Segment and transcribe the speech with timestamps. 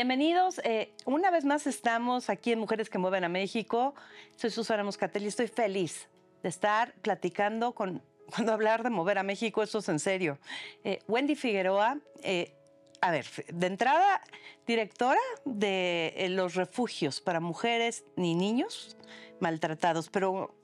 [0.00, 0.62] Bienvenidos.
[0.64, 3.94] Eh, una vez más estamos aquí en Mujeres que Mueven a México.
[4.34, 6.08] Soy Susana Moscatelli y estoy feliz
[6.42, 8.02] de estar platicando con,
[8.34, 10.38] cuando hablar de mover a México, eso es en serio.
[10.84, 12.54] Eh, Wendy Figueroa, eh,
[13.02, 14.22] a ver, de entrada,
[14.66, 18.96] directora de los refugios para mujeres ni niños
[19.38, 20.54] maltratados, pero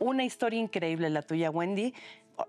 [0.00, 1.94] una historia increíble la tuya, Wendy.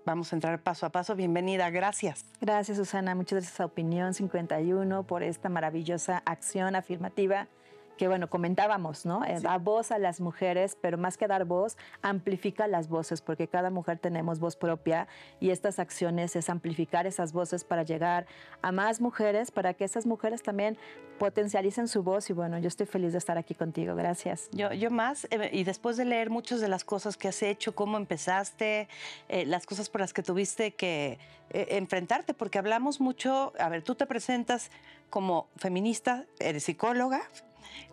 [0.04, 1.14] Vamos a entrar paso a paso.
[1.14, 2.24] Bienvenida, gracias.
[2.40, 3.14] Gracias, Susana.
[3.14, 7.48] Muchas gracias a Opinión 51 por esta maravillosa acción afirmativa
[7.96, 9.24] que bueno, comentábamos, ¿no?
[9.24, 13.48] Eh, da voz a las mujeres, pero más que dar voz, amplifica las voces, porque
[13.48, 15.08] cada mujer tenemos voz propia
[15.40, 18.26] y estas acciones es amplificar esas voces para llegar
[18.62, 20.76] a más mujeres, para que esas mujeres también
[21.18, 24.48] potencialicen su voz y bueno, yo estoy feliz de estar aquí contigo, gracias.
[24.52, 27.74] Yo, yo más, eh, y después de leer muchas de las cosas que has hecho,
[27.74, 28.88] cómo empezaste,
[29.28, 33.94] eh, las cosas por las que tuviste que enfrentarte, porque hablamos mucho, a ver, tú
[33.94, 34.70] te presentas
[35.10, 37.22] como feminista, eres psicóloga,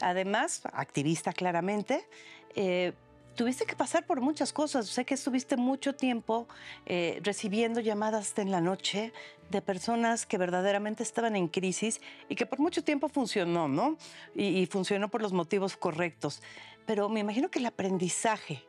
[0.02, 2.08] Además, activista claramente,
[2.56, 2.94] eh,
[3.36, 4.88] tuviste que pasar por muchas cosas.
[4.88, 6.48] Sé que estuviste mucho tiempo
[6.86, 9.14] eh, recibiendo llamadas en la noche
[9.50, 13.98] de personas que verdaderamente estaban en crisis y que por mucho tiempo funcionó, ¿no?
[14.36, 16.42] Y, funcionó por los motivos correctos.
[16.86, 18.64] Pero me imagino que el aprendizaje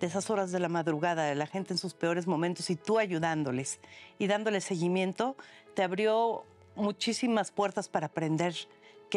[0.00, 2.98] de esas horas de la madrugada, de la gente en sus peores momentos y tú
[2.98, 3.78] ayudándoles
[4.18, 5.36] y dándoles seguimiento,
[5.74, 6.44] te abrió
[6.74, 8.54] muchísimas puertas para aprender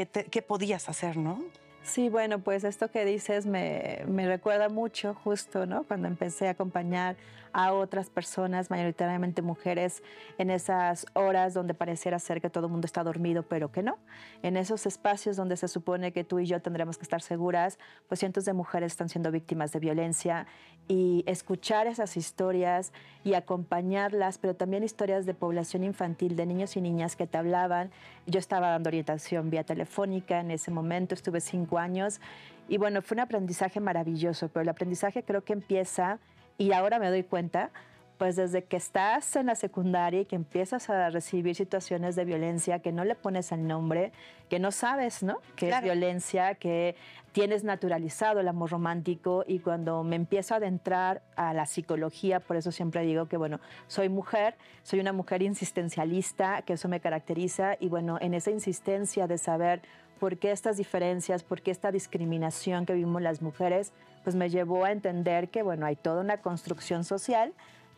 [0.04, 1.42] qué, podías hacer, ¿no?
[1.84, 5.84] Sí, bueno, pues esto que dices me, me, recuerda mucho justo, ¿no?
[5.84, 7.16] Cuando empecé a acompañar
[7.56, 10.04] a otras personas, mayoritariamente mujeres,
[10.38, 13.98] en esas horas donde pareciera ser que todo el mundo está dormido, pero que no.
[14.44, 18.20] En esos espacios donde se supone que tú y yo tendremos que estar seguras, pues
[18.20, 20.48] cientos de mujeres están siendo víctimas de violencia
[20.90, 22.92] y escuchar esas historias
[23.24, 27.90] y acompañarlas, pero también historias de población infantil, de niños y niñas que te hablaban.
[28.28, 32.20] Yo estaba dando orientación vía telefónica en ese momento, estuve cinco años
[32.68, 36.20] y bueno, fue un aprendizaje maravilloso, pero el aprendizaje creo que empieza
[36.58, 37.72] y ahora me doy cuenta,
[38.18, 42.80] pues desde que estás en la secundaria y que empiezas a recibir situaciones de violencia
[42.80, 44.12] que no le pones el nombre,
[44.50, 45.40] que no sabes, ¿no?
[45.56, 46.96] Que es violencia, que
[47.34, 52.56] tienes naturalizado el amor romántico y cuando me empiezo a adentrar a la psicología, por
[52.56, 57.76] eso siempre digo que, bueno, soy mujer, soy una mujer insistencialista, que eso me caracteriza
[57.80, 59.82] y, bueno, en esa insistencia de saber
[60.20, 63.92] por qué estas diferencias, por qué esta discriminación que vivimos las mujeres,
[64.26, 67.54] pues me llevó a entender que, bueno, hay toda una construcción social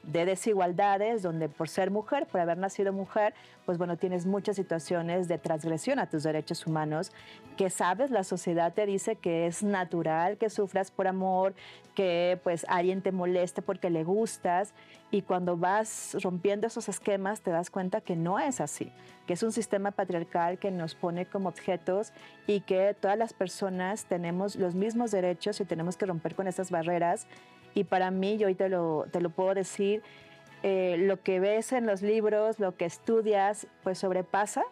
[0.07, 3.34] de desigualdades, donde por ser mujer, por haber nacido mujer,
[3.66, 7.12] pues bueno, tienes muchas situaciones de transgresión a tus derechos humanos,
[7.57, 11.53] que sabes, la sociedad te dice que es natural que sufras por amor,
[11.94, 14.73] que pues alguien te moleste porque le gustas,
[15.09, 18.91] y cuando vas rompiendo esos esquemas te das cuenta que no es así,
[19.25, 22.12] que es un sistema patriarcal que nos pone como objetos
[22.46, 26.72] y que todas las personas tenemos los mismos derechos y tenemos que romper con esas
[26.72, 27.28] barreras.
[27.77, 30.01] Y para mí, yo hoy te lo, te lo puedo decir,
[30.63, 34.63] eh, lo que ves en los libros, lo que estudias, pues sobrepasa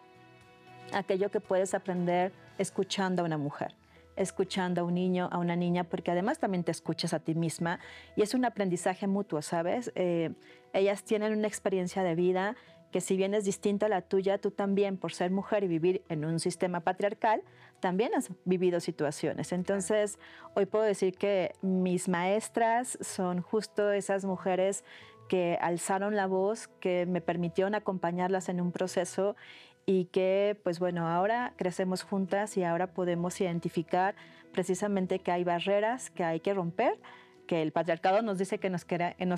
[0.92, 3.76] aquello que puedes aprender escuchando a una mujer
[4.16, 7.80] escuchando a un niño, a una niña, porque además también te escuchas a ti misma
[8.16, 9.92] y es un aprendizaje mutuo, ¿sabes?
[9.94, 10.32] Eh,
[10.72, 12.56] ellas tienen una experiencia de vida
[12.92, 16.02] que si bien es distinta a la tuya, tú también, por ser mujer y vivir
[16.08, 17.42] en un sistema patriarcal,
[17.80, 19.52] también has vivido situaciones.
[19.52, 20.18] Entonces,
[20.54, 24.84] hoy puedo decir que mis maestras son justo esas mujeres
[25.28, 29.36] que alzaron la voz, que me permitieron acompañarlas en un proceso
[29.84, 34.14] y que, pues bueno, ahora crecemos juntas y ahora podemos identificar
[34.52, 36.98] precisamente que hay barreras que hay que romper
[37.46, 38.84] que el patriarcado nos dice que nos,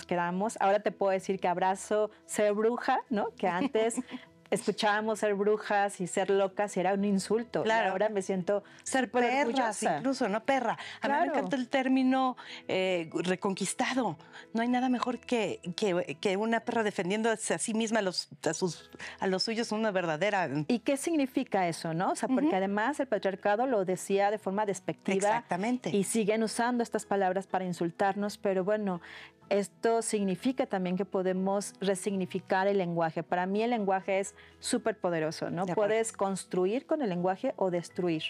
[0.06, 0.56] quedamos.
[0.60, 3.30] Ahora te puedo decir que abrazo ser bruja, ¿no?
[3.36, 3.96] Que antes
[4.50, 7.62] escuchábamos ser brujas y ser locas y era un insulto.
[7.62, 7.92] Claro.
[7.92, 10.44] ahora me siento ser perras, incluso, ¿no?
[10.44, 10.78] Perra.
[11.00, 12.36] A mí me encanta el término
[12.66, 14.17] eh, reconquistado.
[14.52, 18.55] No hay nada mejor que, que, una perra defendiendo a sí misma a los, a,
[18.55, 18.90] sus,
[19.20, 20.49] a los suyos, una verdadera.
[20.69, 22.12] ¿Y qué significa eso, no?
[22.12, 25.17] O sea, porque además el patriarcado lo decía de forma despectiva.
[25.17, 25.90] Exactamente.
[25.90, 29.00] Y siguen usando estas palabras para insultarnos, pero bueno,
[29.50, 33.22] esto significa también que podemos resignificar el lenguaje.
[33.22, 35.66] Para mí el lenguaje es súper poderoso, ¿no?
[35.66, 38.22] Puedes construir con el lenguaje o destruir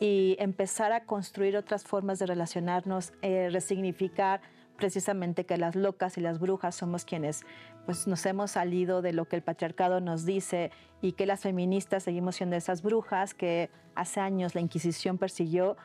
[0.00, 4.40] y empezar a construir otras formas de relacionarnos, eh, resignificar
[4.76, 7.44] precisamente que las locas y las brujas somos quienes
[7.86, 10.70] pues nos hemos salido de lo que el patriarcado nos dice
[11.00, 15.76] y que las feministas seguimos siendo esas brujas que hace años la Inquisición persiguió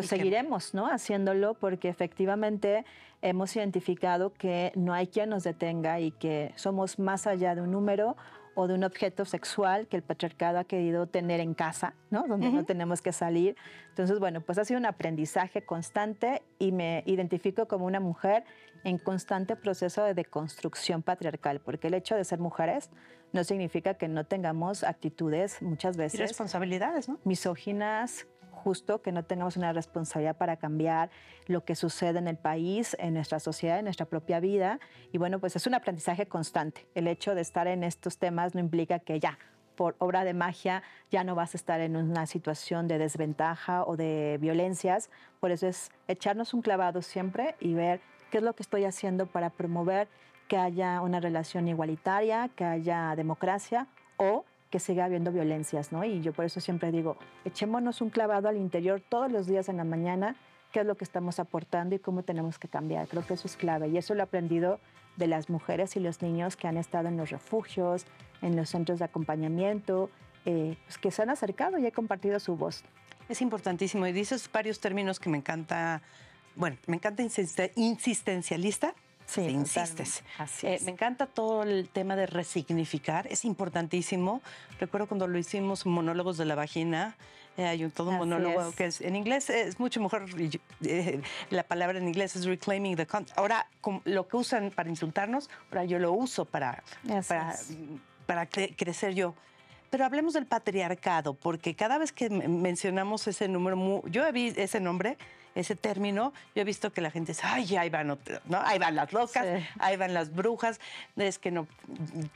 [0.00, 0.86] pues seguiremos ¿no?
[0.86, 2.84] haciéndolo porque efectivamente
[3.22, 7.72] hemos identificado que no hay quien nos detenga y que somos más allá de un
[7.72, 8.16] número
[8.54, 12.26] o de un objeto sexual que el patriarcado ha querido tener en casa, ¿no?
[12.26, 13.54] Donde no tenemos que salir.
[13.90, 18.42] Entonces, bueno, pues ha sido un aprendizaje constante y me identifico como una mujer
[18.82, 22.90] en constante proceso de deconstrucción patriarcal, porque el hecho de ser mujeres
[23.32, 26.18] no significa que no tengamos actitudes muchas veces.
[26.18, 27.20] Y responsabilidades, ¿no?
[27.22, 28.26] Misóginas,
[28.68, 31.08] justo que no tengamos una responsabilidad para cambiar
[31.46, 34.78] lo que sucede en el país, en nuestra sociedad, en nuestra propia vida.
[35.10, 36.86] Y bueno, pues es un aprendizaje constante.
[36.94, 39.38] El hecho de estar en estos temas no implica que ya,
[39.74, 43.96] por obra de magia, ya no vas a estar en una situación de desventaja o
[43.96, 45.08] de violencias.
[45.40, 49.24] Por eso es echarnos un clavado siempre y ver qué es lo que estoy haciendo
[49.24, 50.08] para promover
[50.46, 53.86] que haya una relación igualitaria, que haya democracia
[54.18, 56.04] o que siga habiendo violencias, ¿no?
[56.04, 59.78] Y yo por eso siempre digo, echémonos un clavado al interior todos los días en
[59.78, 60.36] la mañana,
[60.72, 63.08] qué es lo que estamos aportando y cómo tenemos que cambiar.
[63.08, 64.80] Creo que eso es clave y eso lo he aprendido
[65.16, 68.06] de las mujeres y los niños que han estado en los refugios,
[68.42, 70.10] en los centros de acompañamiento,
[70.44, 72.84] eh, pues que se han acercado y he compartido su voz.
[73.28, 76.02] Es importantísimo y dices varios términos que me encanta,
[76.54, 78.94] bueno, me encanta insistencialista,
[79.28, 80.24] Sí, insistes.
[80.38, 84.40] Así eh, me encanta todo el tema de resignificar, es importantísimo.
[84.80, 87.14] Recuerdo cuando lo hicimos Monólogos de la Vagina,
[87.58, 90.24] eh, hay un, todo un monólogo que es en inglés es mucho mejor.
[90.82, 91.20] Eh,
[91.50, 93.36] la palabra en inglés es reclaiming the content.
[93.36, 93.66] Ahora,
[94.04, 96.82] lo que usan para insultarnos, ahora yo lo uso para,
[97.26, 97.54] para,
[98.24, 99.34] para crecer yo.
[99.90, 105.18] Pero hablemos del patriarcado, porque cada vez que mencionamos ese número, yo vi ese nombre
[105.54, 108.18] ese término, yo he visto que la gente dice, ay, ahí van, ¿no?
[108.64, 109.46] ahí van las locas,
[109.78, 110.80] ahí van las brujas,
[111.16, 111.66] es que no,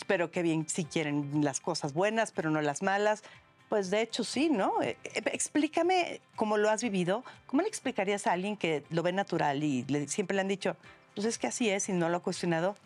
[0.07, 3.23] pero qué bien si quieren las cosas buenas, pero no las malas.
[3.69, 4.83] Pues de hecho sí, ¿no?
[4.83, 9.13] Eh, eh, explícame cómo lo has vivido, ¿cómo le explicarías a alguien que lo ve
[9.13, 10.77] natural y siempre le han dicho,
[11.15, 12.77] pues es que así es y no lo ha cuestionado,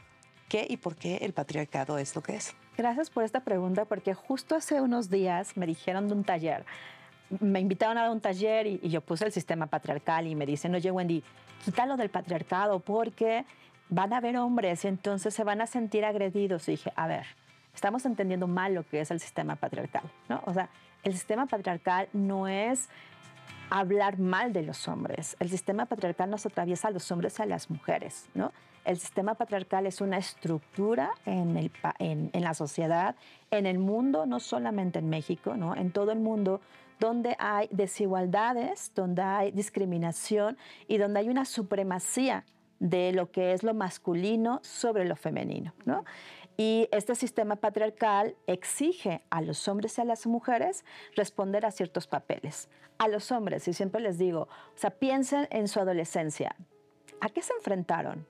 [0.48, 2.54] qué y por qué el patriarcado es lo que es?
[2.76, 6.64] Gracias por esta pregunta, porque justo hace unos días me dijeron de un taller
[7.40, 10.74] me invitaron a dar un taller y, yo puse el sistema patriarcal y me dicen,
[10.74, 11.22] oye Wendy,
[11.64, 13.44] quítalo del patriarcado porque
[13.88, 16.68] van a haber hombres y entonces se van a sentir agredidos.
[16.68, 17.26] Y dije, a ver,
[17.74, 20.42] estamos entendiendo mal lo que es el sistema patriarcal, ¿no?
[20.46, 20.68] O sea,
[21.02, 22.88] el sistema patriarcal no es
[23.70, 25.36] hablar mal de los hombres.
[25.40, 28.52] El sistema patriarcal nos atraviesa a los hombres y a las mujeres, ¿no?
[28.84, 33.16] El sistema patriarcal es una estructura en, el, en, en la sociedad,
[33.50, 35.74] en el mundo, no solamente en México, ¿no?
[35.74, 36.60] En todo el mundo
[36.98, 40.56] donde hay desigualdades, donde hay discriminación
[40.88, 42.44] y donde hay una supremacía
[42.78, 45.74] de lo que es lo masculino sobre lo femenino.
[45.84, 46.04] ¿no?
[46.56, 50.84] Y este sistema patriarcal exige a los hombres y a las mujeres
[51.14, 52.68] responder a ciertos papeles.
[52.98, 56.56] A los hombres, y siempre les digo, o sea, piensen en su adolescencia.
[57.20, 58.26] ¿A qué se enfrentaron?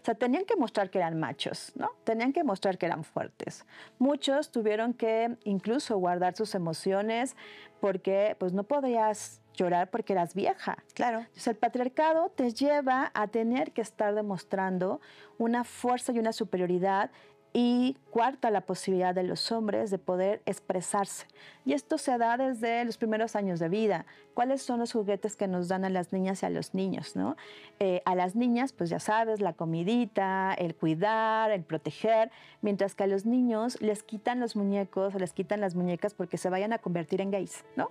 [0.00, 1.90] O sea, tenían que mostrar que eran machos, ¿no?
[2.04, 3.66] Tenían que mostrar que eran fuertes.
[3.98, 7.36] Muchos tuvieron que incluso guardar sus emociones
[7.80, 10.82] porque pues no podías llorar porque eras vieja.
[10.94, 11.18] Claro.
[11.20, 15.00] Entonces el patriarcado te lleva a tener que estar demostrando
[15.38, 17.10] una fuerza y una superioridad
[17.52, 21.26] y cuarta, la posibilidad de los hombres de poder expresarse.
[21.64, 24.06] Y esto se da desde los primeros años de vida.
[24.34, 27.16] ¿Cuáles son los juguetes que nos dan a las niñas y a los niños?
[27.16, 27.36] ¿no?
[27.78, 32.30] Eh, a las niñas, pues ya sabes, la comidita, el cuidar, el proteger,
[32.62, 36.50] mientras que a los niños les quitan los muñecos, les quitan las muñecas porque se
[36.50, 37.64] vayan a convertir en gays.
[37.76, 37.88] ¿no?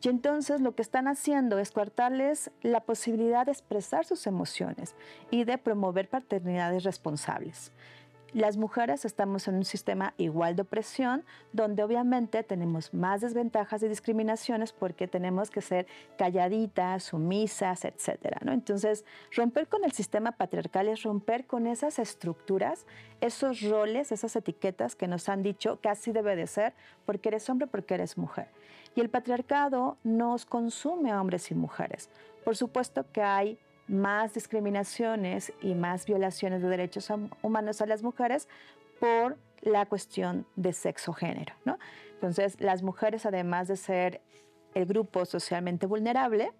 [0.00, 4.94] Y entonces lo que están haciendo es coartarles la posibilidad de expresar sus emociones
[5.30, 7.72] y de promover paternidades responsables.
[8.34, 11.22] Las mujeres estamos en un sistema igual de opresión,
[11.52, 15.86] donde obviamente tenemos más desventajas y discriminaciones porque tenemos que ser
[16.16, 18.38] calladitas, sumisas, etc.
[18.42, 18.52] ¿no?
[18.52, 19.04] Entonces,
[19.36, 22.86] romper con el sistema patriarcal es romper con esas estructuras,
[23.20, 26.72] esos roles, esas etiquetas que nos han dicho que así debe de ser
[27.04, 28.48] porque eres hombre, porque eres mujer.
[28.94, 32.08] Y el patriarcado nos consume a hombres y mujeres.
[32.44, 33.58] Por supuesto que hay
[33.92, 37.08] más discriminaciones y más violaciones de derechos
[37.42, 38.48] humanos a las mujeres
[38.98, 41.54] por la cuestión de sexo-género.
[42.14, 44.20] Entonces, las mujeres, además de ser
[44.74, 46.52] el grupo socialmente vulnerable,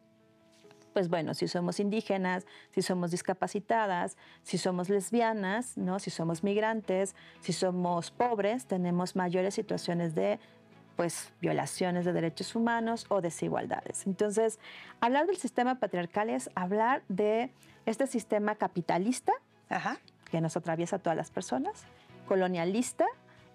[0.92, 5.98] pues bueno, si somos indígenas, si somos discapacitadas, si somos lesbianas, ¿no?
[5.98, 10.38] si somos migrantes, si somos pobres, tenemos mayores situaciones de
[10.96, 14.06] pues violaciones de derechos humanos o desigualdades.
[14.06, 14.58] Entonces,
[15.00, 17.50] hablar del sistema patriarcal es hablar de
[17.86, 19.32] este sistema capitalista
[20.30, 21.84] que nos atraviesa a todas las personas,
[22.26, 23.06] colonialista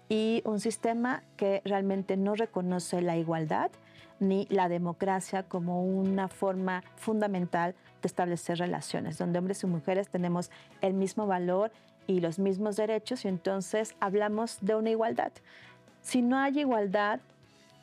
[0.08, 3.70] y un sistema que realmente no reconoce la igualdad
[4.20, 10.50] ni la democracia como una forma fundamental de establecer relaciones, donde hombres y mujeres tenemos
[10.80, 11.70] el mismo valor
[12.06, 15.32] y los mismos derechos y entonces hablamos de una igualdad.
[16.02, 17.20] Si no hay igualdad,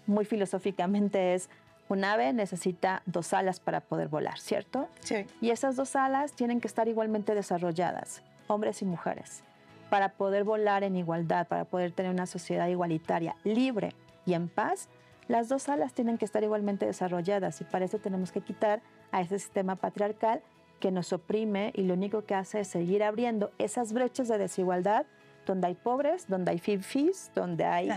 [0.08, 1.50] muy filosóficamente es
[1.88, 4.88] un ave necesita dos alas para poder volar, ¿cierto?
[5.02, 5.26] Sí.
[5.42, 9.44] Y esas dos alas tienen que estar igualmente desarrolladas, hombres y mujeres,
[9.90, 13.94] para poder volar en igualdad, para poder tener una sociedad igualitaria, libre
[14.26, 14.90] y en paz.
[15.28, 18.82] Las dos alas tienen que estar igualmente desarrolladas y para eso tenemos que quitar
[19.12, 20.42] a ese sistema patriarcal
[20.80, 25.06] que nos oprime y lo único que hace es seguir abriendo esas brechas de desigualdad
[25.46, 27.90] donde hay pobres, donde hay fifis, donde hay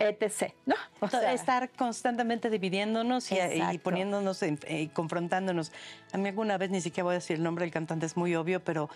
[0.00, 0.52] etc.
[0.66, 0.74] ¿no?
[1.30, 5.72] Estar constantemente dividiéndonos y, poniéndonos y eh, confrontándonos.
[6.12, 8.34] A mí alguna vez, ni siquiera voy a decir el nombre del cantante, es muy
[8.34, 8.88] obvio, pero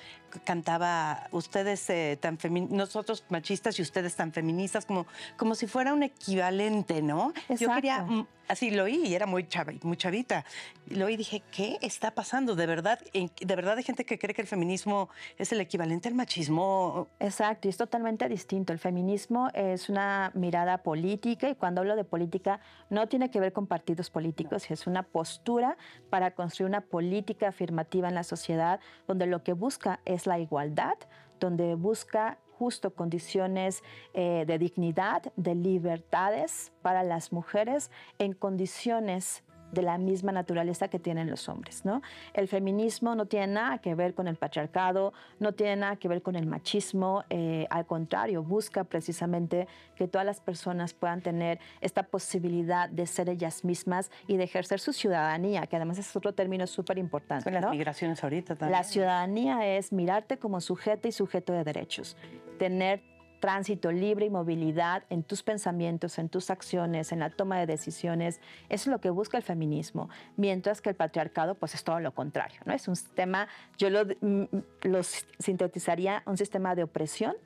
[0.44, 2.38] cantaba ustedes eh, tan
[2.70, 5.06] nosotros machistas y ustedes tan feministas, como,
[5.37, 7.32] como si fuera un equivalente, ¿no?
[7.49, 8.06] Yo quería
[8.49, 9.46] así lo oí y era muy,
[9.82, 10.44] muy chavita.
[10.88, 12.54] lo oí y dije, ¿qué está pasando?
[12.54, 15.08] ¿De verdad, ¿De verdad hay gente que cree que el feminismo
[15.38, 17.08] es el equivalente al machismo?
[17.20, 18.73] Exacto, y es totalmente distinto.
[18.73, 22.60] El feminismo es una mirada política y cuando hablo de política
[22.90, 25.76] no tiene que ver con partidos políticos, es una postura
[26.10, 30.94] para construir una política afirmativa en la sociedad donde lo que busca es la igualdad,
[31.40, 33.82] donde busca justo condiciones
[34.12, 39.42] eh, de dignidad, de libertades para las mujeres en condiciones
[39.75, 41.85] de la misma naturaleza que tienen los hombres.
[41.85, 42.02] ¿no?
[42.33, 46.23] El feminismo no tiene nada que ver con el patriarcado, no tiene nada que ver
[46.23, 49.66] con el machismo, eh, al contrario, busca precisamente
[49.97, 54.81] que todas las personas puedan tener esta posibilidad de ser ellas mismas y de ejercer
[54.81, 57.45] su ciudadanía, que además es otro término súper importante.
[57.45, 58.78] Con las migraciones ahorita también.
[58.78, 62.16] La ciudadanía es mirarte como sujeto y sujeto de derechos,
[62.59, 63.13] tener
[63.44, 68.40] tránsito libre y movilidad en tus pensamientos, en tus acciones, en la toma de decisiones.
[68.70, 70.08] Eso es lo que busca el feminismo,
[70.38, 72.72] mientras que el patriarcado pues es todo lo contrario, ¿no?
[72.72, 73.46] Es un sistema,
[73.76, 74.44] yo lo, mm,
[74.84, 77.36] lo sintetizaría, un sistema de opresión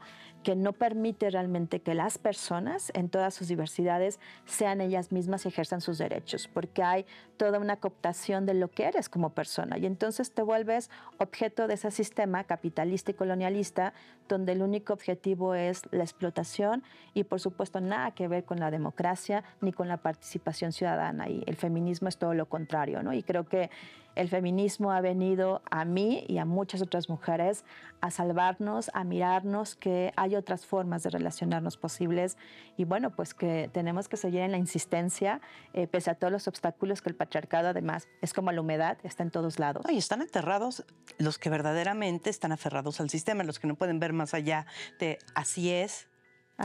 [0.43, 5.49] que no permite realmente que las personas en todas sus diversidades sean ellas mismas y
[5.49, 9.87] ejerzan sus derechos, porque hay toda una cooptación de lo que eres como persona y
[9.87, 13.93] entonces te vuelves objeto de ese sistema capitalista y colonialista
[14.29, 16.83] donde el único objetivo es la explotación
[17.15, 21.43] y por supuesto nada que ver con la democracia ni con la participación ciudadana y
[21.47, 23.13] el feminismo es todo lo contrario, ¿no?
[23.13, 23.71] Y creo que
[24.19, 27.65] el feminismo ha venido a mí y a muchas otras mujeres
[28.01, 32.37] a salvarnos, a mirarnos que hay otras formas de relacionarnos posibles
[32.77, 35.41] y bueno, pues que tenemos que seguir en la insistencia
[35.73, 39.23] eh, pese a todos los obstáculos que el patriarcado además es como la humedad, está
[39.23, 39.85] en todos lados.
[39.89, 40.85] Y están aterrados
[41.19, 44.67] los que verdaderamente están aferrados al sistema, los que no pueden ver más allá
[44.99, 46.09] de así es,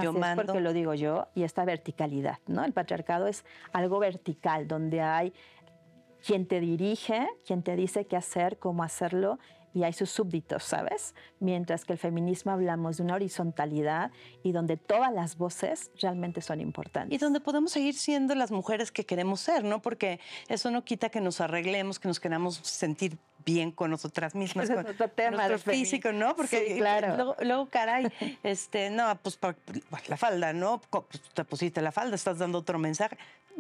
[0.01, 0.41] yo mando.
[0.41, 2.63] Es porque lo digo yo, y esta verticalidad, ¿no?
[2.63, 5.33] El patriarcado es algo vertical, donde hay
[6.25, 9.39] quien te dirige, quien te dice qué hacer, cómo hacerlo,
[9.73, 11.15] y hay sus súbditos, ¿sabes?
[11.39, 14.11] Mientras que el feminismo hablamos de una horizontalidad
[14.43, 17.15] y donde todas las voces realmente son importantes.
[17.15, 19.81] Y donde podemos seguir siendo las mujeres que queremos ser, ¿no?
[19.81, 24.69] Porque eso no quita que nos arreglemos, que nos queramos sentir bien con nosotras mismas,
[24.69, 26.35] con, otro tema nuestro físico, ¿no?
[26.35, 27.35] Porque claro.
[27.41, 28.07] luego, caray,
[28.43, 29.39] este, no, pues,
[30.07, 30.79] la falda, ¿no?
[30.89, 33.17] Pues, te pusiste la falda, estás dando otro mensaje.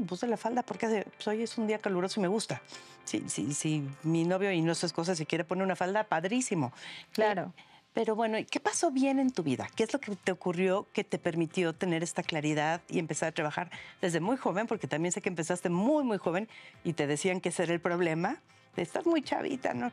[0.07, 2.61] Puse la falda porque pues, hoy es un día caluroso y me gusta.
[3.03, 6.73] Si, sí, sí, mi novio y no su esposa si quiere poner una falda, padrísimo.
[7.11, 7.53] Claro.
[7.93, 9.67] Pero bueno, ¿qué pasó bien en tu vida?
[9.75, 13.31] ¿Qué es lo que te ocurrió que te permitió tener esta claridad y empezar a
[13.31, 13.69] trabajar
[14.01, 14.65] desde muy joven?
[14.65, 16.49] Porque también sé que empezaste muy, muy joven
[16.83, 18.41] y te decían que ese era el problema
[18.81, 19.91] estás muy chavita, ¿no?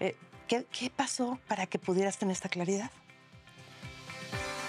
[0.00, 0.16] Eh,
[0.48, 2.90] ¿qué, pasó para que pudieras tener esta claridad?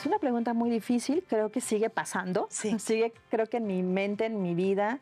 [0.03, 2.48] Es una pregunta muy difícil, creo que sigue pasando.
[2.50, 2.77] Sí.
[2.77, 5.00] Sigue, creo que en mi mente, en mi vida,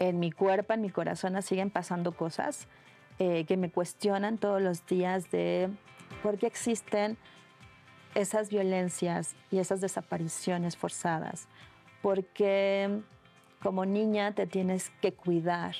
[0.00, 2.66] en mi cuerpo, en mi corazón, siguen pasando cosas
[3.20, 5.70] eh, que me cuestionan todos los días de
[6.24, 7.16] por qué existen
[8.16, 11.46] esas violencias y esas desapariciones forzadas.
[12.02, 13.02] Porque
[13.62, 15.76] como niña te tienes que cuidar,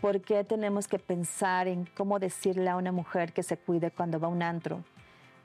[0.00, 4.20] ¿Por qué tenemos que pensar en cómo decirle a una mujer que se cuide cuando
[4.20, 4.84] va a un antro?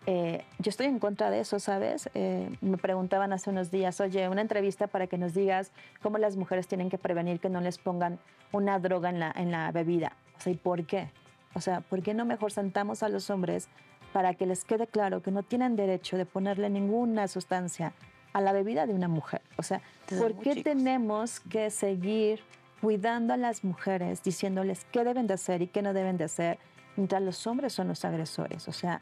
[0.07, 2.09] Eh, yo estoy en contra de eso, ¿sabes?
[2.15, 6.37] Eh, me preguntaban hace unos días, oye, una entrevista para que nos digas cómo las
[6.37, 8.19] mujeres tienen que prevenir que no les pongan
[8.51, 10.13] una droga en la, en la bebida.
[10.37, 11.09] O sea, ¿y por qué?
[11.53, 13.67] O sea, ¿por qué no mejor sentamos a los hombres
[14.11, 17.93] para que les quede claro que no tienen derecho de ponerle ninguna sustancia
[18.33, 19.41] a la bebida de una mujer?
[19.57, 19.81] O sea,
[20.17, 22.41] ¿por qué tenemos que seguir
[22.81, 26.57] cuidando a las mujeres, diciéndoles qué deben de hacer y qué no deben de hacer,
[26.97, 28.67] mientras los hombres son los agresores.
[28.67, 29.01] O sea,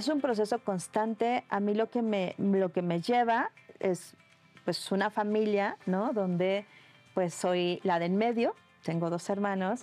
[0.00, 1.44] es un proceso constante.
[1.48, 4.16] A mí lo que me, lo que me lleva es
[4.64, 6.12] pues una familia, ¿no?
[6.12, 6.66] Donde
[7.14, 9.82] pues soy la de en medio, tengo dos hermanos,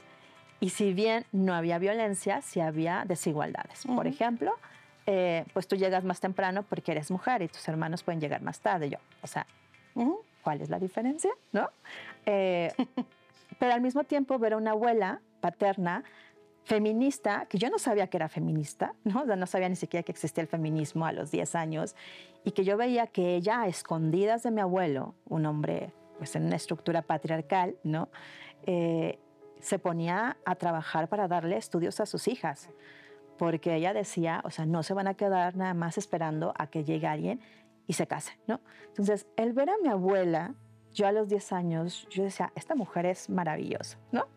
[0.59, 3.85] y si bien no había violencia, sí había desigualdades.
[3.85, 4.53] Por ejemplo,
[5.05, 8.59] eh, pues tú llegas más temprano porque eres mujer y tus hermanos pueden llegar más
[8.59, 8.89] tarde.
[8.89, 9.45] Yo, o sea,
[10.41, 11.31] ¿cuál es la diferencia?
[11.51, 11.69] ¿No?
[12.25, 12.73] Eh,
[13.59, 16.03] pero al mismo tiempo ver a una abuela paterna
[16.67, 19.25] feminista, que yo no sabía que era feminista, ¿no?
[19.25, 21.95] no sabía ni siquiera que existía el feminismo a los 10 años,
[22.43, 26.45] y que yo veía que ella, a escondidas de mi abuelo, un hombre pues en
[26.45, 28.09] una estructura patriarcal, ¿no?
[28.63, 29.17] Eh,
[29.61, 32.69] se ponía a trabajar para darle estudios a sus hijas,
[33.37, 36.83] porque ella decía, o sea, no se van a quedar nada más esperando a que
[36.83, 37.39] llegue alguien
[37.85, 38.59] y se case, ¿no?
[38.87, 40.53] Entonces, el ver a mi abuela
[40.97, 44.27] yo a los 10 años, yo decía, esta mujer es maravillosa, ¿no?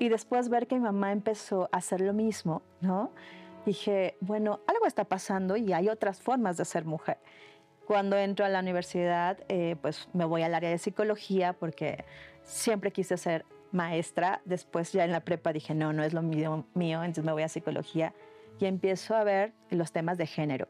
[0.00, 3.12] Y después ver que mi mamá empezó a hacer lo mismo, ¿no?
[3.64, 7.18] Dije, bueno, algo está pasando y hay otras formas de ser mujer.
[7.86, 12.04] Cuando entro a la universidad, eh, pues me voy al área de psicología porque
[12.42, 14.42] siempre quise ser maestra.
[14.44, 17.44] Después ya en la prepa dije, no, no es lo mío, mío entonces me voy
[17.44, 18.14] a psicología
[18.58, 20.66] y empiezo a ver los temas de género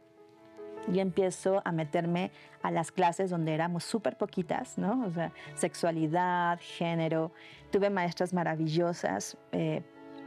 [0.92, 2.30] y empiezo a meterme
[2.62, 5.04] a las clases donde éramos súper poquitas, ¿no?
[5.06, 7.32] O sea, sexualidad, género.
[7.70, 9.82] Tuve maestras maravillosas, eh,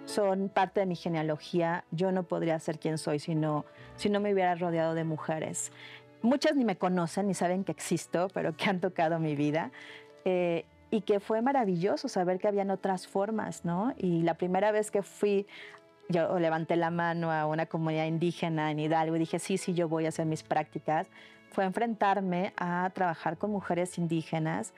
[0.05, 1.85] son parte de mi genealogía.
[1.91, 5.71] Yo no podría ser quien soy si no, si no me hubiera rodeado de mujeres.
[6.21, 9.71] Muchas ni me conocen ni saben que existo, pero que han tocado mi vida.
[10.25, 13.95] Eh, y que fue maravilloso saber que habían otras formas, ¿no?
[13.97, 15.47] Y la primera vez que fui
[16.09, 19.87] yo levanté la mano a una comunidad indígena en Hidalgo y dije, sí, sí, yo
[19.87, 21.07] voy a hacer mis prácticas,
[21.51, 24.73] fue enfrentarme a trabajar con mujeres indígenas,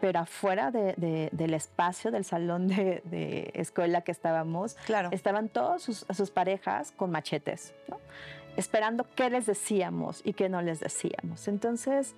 [0.00, 5.08] pero afuera del espacio del salón de, escuela que estábamos, claro.
[5.12, 7.72] estaban todas sus, parejas con machetes,
[8.56, 11.48] esperando qué les decíamos y qué no les decíamos.
[11.48, 12.14] Entonces,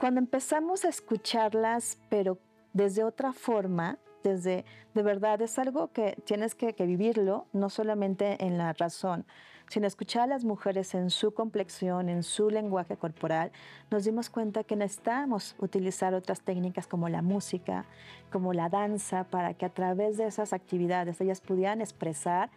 [0.00, 2.38] cuando empezamos a escucharlas, pero
[2.72, 8.58] desde otra forma, desde, de verdad, es algo que tienes que, vivirlo, no solamente en
[8.58, 9.24] la razón,
[9.68, 13.52] sino escuchar a las mujeres en su complexión, en su lenguaje corporal,
[13.90, 17.84] nos dimos cuenta que necesitamos utilizar otras técnicas como la música,
[18.32, 22.50] como la danza, para que a través de esas actividades ellas pudieran expresar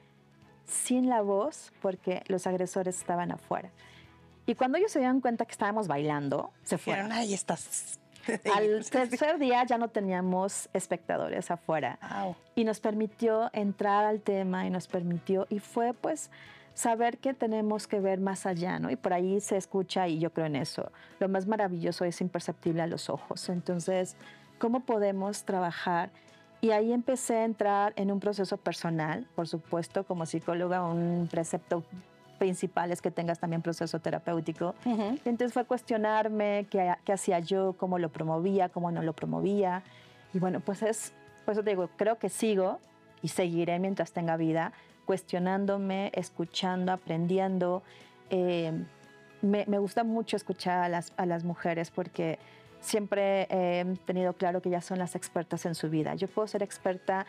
[0.65, 3.69] sin la voz, porque los agresores estaban afuera.
[4.45, 7.12] Y cuando ellos se dieron cuenta que estábamos bailando, se fueron.
[7.12, 7.99] Ay, estás
[8.56, 12.00] Al tercer día ya no teníamos espectadores afuera
[12.56, 16.30] y nos permitió entrar al tema y nos permitió, y fue pues
[16.74, 18.90] saber que tenemos que ver más allá, ¿no?
[18.90, 20.92] Y por ahí se escucha y yo creo en eso.
[21.20, 23.50] Lo más maravilloso es imperceptible a los ojos.
[23.50, 24.16] Entonces,
[24.58, 26.10] ¿cómo podemos trabajar?
[26.62, 31.84] Y ahí empecé a entrar en un proceso personal, por supuesto, como psicóloga, un precepto
[32.43, 34.75] principales que tengas también proceso terapéutico.
[35.23, 39.82] Entonces fue cuestionarme qué, qué, hacía yo, cómo lo promovía, cómo no lo promovía.
[40.34, 41.13] Y bueno, pues es,
[41.45, 42.82] pues te digo, creo que sigo
[43.21, 44.73] y seguiré mientras tenga vida,
[45.06, 47.82] cuestionándome, escuchando, aprendiendo.
[48.29, 48.73] Eh,
[49.41, 52.39] me, me, gusta mucho escuchar a las, a las mujeres porque
[52.82, 56.13] siempre he tenido claro que ellas son las expertas en su vida.
[56.15, 57.25] Yo puedo ser experta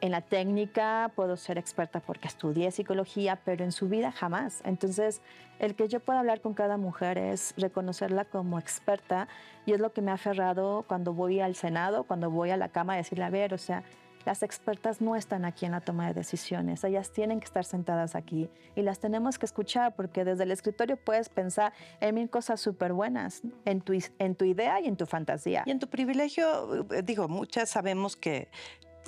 [0.00, 4.60] en la técnica puedo ser experta porque estudié psicología, pero en su vida jamás.
[4.64, 5.22] Entonces,
[5.58, 9.28] el que yo pueda hablar con cada mujer es reconocerla como experta
[9.64, 12.68] y es lo que me ha aferrado cuando voy al Senado, cuando voy a la
[12.68, 13.82] cama a decirle, a ver, o sea,
[14.26, 18.16] las expertas no están aquí en la toma de decisiones, ellas tienen que estar sentadas
[18.16, 22.60] aquí y las tenemos que escuchar porque desde el escritorio puedes pensar en mil cosas
[22.60, 25.62] súper buenas, en tu, en tu idea y en tu fantasía.
[25.64, 28.48] Y en tu privilegio, eh, digo, muchas sabemos que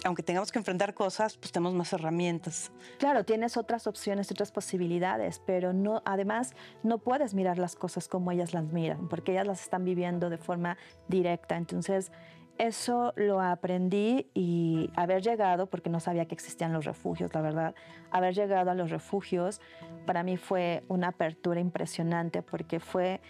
[0.04, 2.72] aunque tengamos que enfrentar cosas, pues tenemos más herramientas.
[2.98, 8.30] Claro, tienes otras opciones, otras posibilidades, pero no, además no puedes mirar las cosas como
[8.32, 10.76] ellas las miran, porque ellas las están viviendo de forma
[11.08, 11.56] directa.
[11.56, 12.12] Entonces,
[12.58, 17.74] eso lo aprendí y haber llegado, porque no sabía que existían los refugios, la verdad,
[18.10, 19.60] haber llegado a los refugios
[20.06, 23.20] para mí fue una apertura impresionante porque fue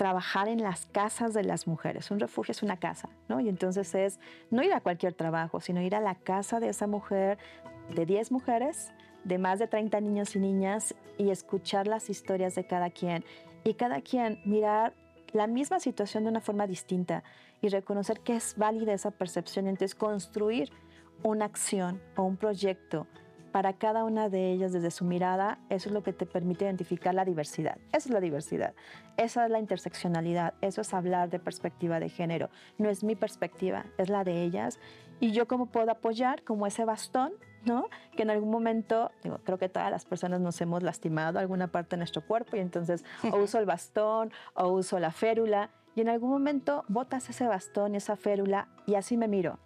[0.00, 2.10] trabajar en las casas de las mujeres.
[2.10, 3.38] Un refugio es una casa, ¿no?
[3.38, 4.18] Y entonces es
[4.50, 7.36] no ir a cualquier trabajo, sino ir a la casa de esa mujer,
[7.94, 12.64] de 10 mujeres, de más de 30 niños y niñas, y escuchar las historias de
[12.64, 13.26] cada quien.
[13.62, 14.94] Y cada quien mirar
[15.34, 17.22] la misma situación de una forma distinta
[17.60, 19.66] y reconocer que es válida esa percepción.
[19.66, 20.72] Entonces, construir
[21.22, 23.06] una acción o un proyecto
[23.50, 27.14] para cada una de ellas desde su mirada, eso es lo que te permite identificar
[27.14, 27.78] la diversidad.
[27.92, 28.74] Esa es la diversidad,
[29.16, 32.50] esa es la interseccionalidad, eso es hablar de perspectiva de género.
[32.78, 34.78] No es mi perspectiva, es la de ellas.
[35.20, 37.32] Y yo cómo puedo apoyar como ese bastón,
[37.64, 37.88] ¿no?
[38.16, 41.90] Que en algún momento, digo, creo que todas las personas nos hemos lastimado alguna parte
[41.90, 46.08] de nuestro cuerpo y entonces o uso el bastón o uso la férula y en
[46.08, 49.58] algún momento botas ese bastón y esa férula y así me miro.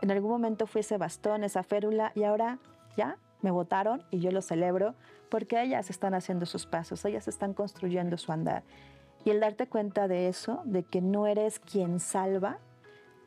[0.00, 2.58] En algún momento fui ese bastón, esa férula y ahora
[2.96, 4.94] ya me votaron y yo lo celebro
[5.28, 8.62] porque ellas están haciendo sus pasos, ellas están construyendo su andar.
[9.24, 12.58] Y el darte cuenta de eso, de que no eres quien salva,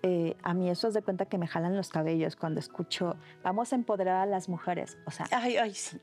[0.04, 3.72] eh, a mí eso es de cuenta que me jalan los cabellos cuando escucho, vamos
[3.72, 4.98] a empoderar a las mujeres.
[5.06, 6.00] O sea, ay, ay, sí.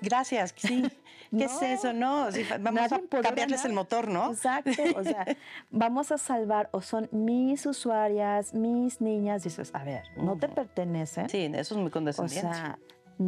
[0.00, 0.54] gracias.
[0.56, 0.84] Sí.
[1.36, 1.92] ¿Qué es eso?
[1.92, 2.28] No,
[2.60, 4.30] vamos a cambiarles el motor, ¿no?
[4.32, 4.70] Exacto.
[4.96, 5.24] O sea,
[5.70, 9.42] vamos a salvar, o son mis usuarias, mis niñas.
[9.42, 11.28] Dices, a ver, no te pertenecen.
[11.28, 12.48] Sí, eso es muy condescendiente.
[12.48, 12.78] O sea,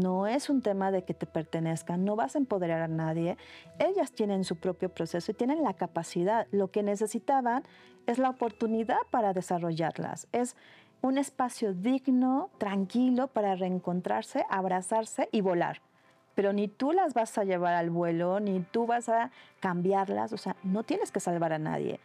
[0.01, 3.37] no es un tema de que te pertenezcan, no vas a empoderar a nadie.
[3.79, 6.47] Ellas tienen su propio proceso y tienen la capacidad.
[6.51, 7.65] Lo que necesitaban
[8.07, 10.29] es la oportunidad para desarrollarlas.
[10.33, 10.57] Es
[11.01, 15.81] un espacio digno, tranquilo para reencontrarse, abrazarse y volar.
[16.35, 19.31] Pero ni tú las vas a llevar al vuelo, ni tú vas a
[19.61, 22.01] cambiarlas, o sea, no tienes que salvar a nadie.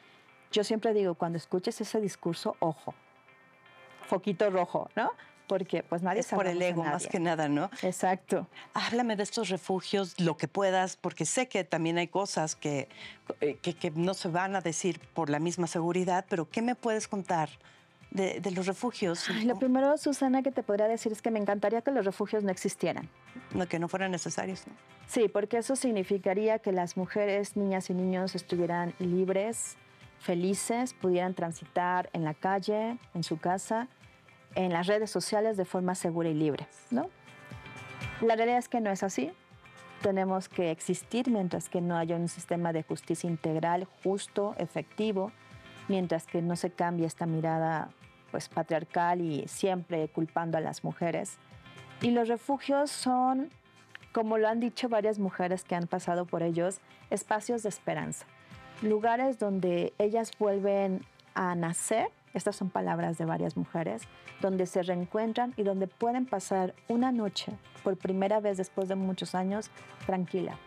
[0.51, 2.93] Yo siempre digo, cuando escuches ese discurso, ojo,
[4.07, 5.11] foquito rojo, ¿no?
[5.49, 7.71] Porque pues nadie es por el ego más que nada, ¿no?
[7.81, 8.47] Exacto.
[8.75, 12.87] Háblame de estos refugios, lo que puedas, porque sé que también hay cosas que,
[13.41, 17.07] eh, que, no se van a decir por la misma seguridad, pero ¿qué me puedes
[17.07, 17.49] contar?
[18.11, 19.29] De, los refugios.
[19.45, 22.49] lo primero, Susana, que te podría decir es que me encantaría que los refugios no
[22.49, 23.07] existieran.
[23.53, 24.65] No, que no fueran necesarios.
[24.65, 24.73] ¿no?
[25.07, 29.77] Sí, porque eso significaría que las mujeres, niñas y niños estuvieran libres,
[30.19, 33.87] felices, pudieran transitar en la calle, en su casa,
[34.55, 37.09] en las redes sociales de forma segura y libre, ¿no?
[38.21, 39.31] La realidad es que no es así.
[40.01, 45.31] Tenemos que existir mientras que no haya un sistema de justicia integral, justo, efectivo,
[45.87, 47.89] mientras que no se cambie esta mirada
[48.31, 51.37] pues patriarcal y siempre culpando a las mujeres.
[52.01, 53.49] Y los refugios son,
[54.13, 58.25] como lo han dicho varias mujeres que han pasado por ellos, espacios de esperanza,
[58.81, 64.03] lugares donde ellas vuelven a nacer estas son palabras de varias mujeres,
[64.41, 69.35] donde se reencuentran y donde pueden pasar una noche por primera vez después de muchos
[69.35, 69.69] años
[70.05, 70.57] tranquila,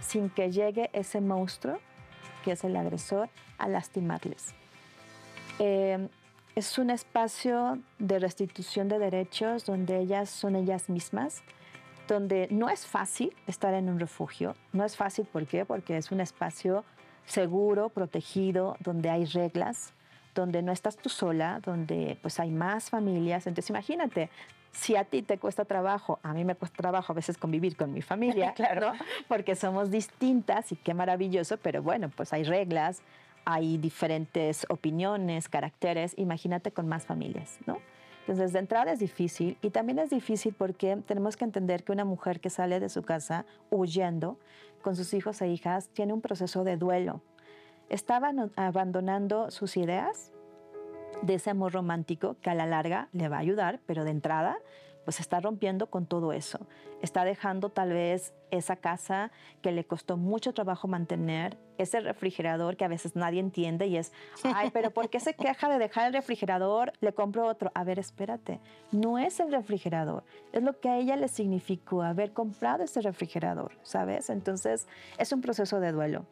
[0.00, 1.78] sin que llegue ese monstruo,
[2.44, 4.54] que es el agresor, a lastimarles.
[5.58, 6.08] Eh,
[6.54, 11.42] es un espacio de restitución de derechos donde ellas son ellas mismas,
[12.08, 14.54] donde no es fácil estar en un refugio.
[14.72, 15.64] No es fácil, ¿por qué?
[15.64, 16.84] Porque es un espacio
[17.26, 19.92] seguro, protegido, donde hay reglas,
[20.36, 23.46] donde no estás tú sola, donde pues hay más familias.
[23.46, 24.30] Entonces imagínate,
[24.70, 27.92] si a ti te cuesta trabajo, a mí me cuesta trabajo a veces convivir con
[27.92, 28.92] mi familia, claro,
[29.26, 33.02] porque somos distintas y qué maravilloso, pero bueno, pues hay reglas,
[33.44, 37.78] hay diferentes opiniones, caracteres, imagínate con más familias, ¿no?
[38.20, 42.04] Entonces, de entrada es difícil y también es difícil porque tenemos que entender que una
[42.04, 44.36] mujer que sale de su casa huyendo
[44.82, 47.22] con sus hijos e hijas tiene un proceso de duelo
[47.88, 50.32] estaban abandonando sus ideas
[51.22, 54.58] de ese amor romántico que a la larga le va a ayudar, pero de entrada
[55.06, 56.66] pues está rompiendo con todo eso.
[57.00, 59.30] Está dejando tal vez esa casa
[59.62, 64.12] que le costó mucho trabajo mantener, ese refrigerador que a veces nadie entiende y es,
[64.42, 66.92] ay, pero ¿por qué se queja de dejar el refrigerador?
[67.00, 67.70] Le compro otro.
[67.74, 68.58] A ver, espérate,
[68.90, 73.70] no es el refrigerador, es lo que a ella le significó haber comprado ese refrigerador,
[73.84, 74.28] ¿sabes?
[74.28, 76.26] Entonces es un proceso de duelo.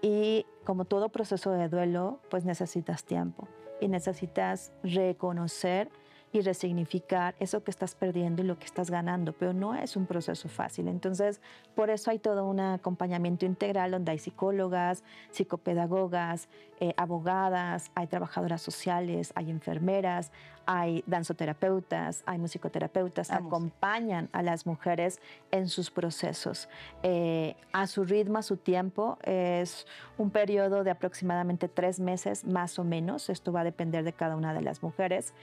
[0.00, 3.48] Y como todo proceso de duelo, pues necesitas tiempo
[3.80, 5.90] y necesitas reconocer
[6.32, 10.06] y resignificar eso que estás perdiendo y lo que estás ganando, pero no es un
[10.06, 10.86] proceso fácil.
[10.86, 11.40] Entonces,
[11.74, 18.62] por eso hay todo un acompañamiento integral donde hay psicólogas, psicopedagogas, eh, abogadas, hay trabajadoras
[18.62, 20.30] sociales, hay enfermeras,
[20.66, 26.68] hay danzoterapeutas, hay musicoterapeutas, acompañan a las mujeres en sus procesos.
[27.02, 32.78] Eh, a su ritmo, a su tiempo, es un periodo de aproximadamente tres meses más
[32.78, 35.34] o menos, esto va a depender de cada una de las mujeres.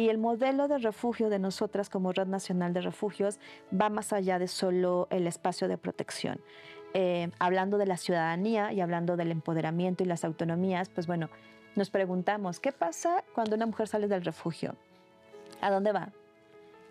[0.00, 3.38] Y el modelo de refugio de nosotras como Red Nacional de Refugios
[3.70, 6.40] va más allá de solo el espacio de protección.
[6.94, 11.28] Eh, hablando de la ciudadanía y hablando del empoderamiento y las autonomías, pues bueno,
[11.76, 14.74] nos preguntamos, ¿qué pasa cuando una mujer sale del refugio?
[15.60, 16.08] ¿A dónde va?